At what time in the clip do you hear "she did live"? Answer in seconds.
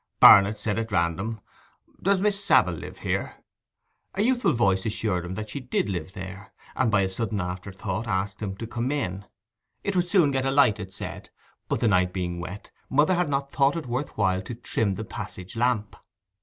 5.51-6.13